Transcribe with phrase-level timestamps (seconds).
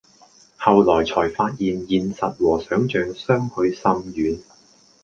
[0.57, 4.39] 後來才發現現實和想像相去甚遠